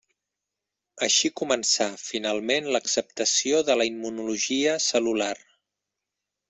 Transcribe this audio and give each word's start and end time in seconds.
Així 1.07 1.29
començà 1.41 1.87
finalment 2.05 2.71
l'acceptació 2.77 3.63
de 3.69 3.79
la 3.83 3.91
immunologia 3.93 4.77
cel·lular. 4.91 5.35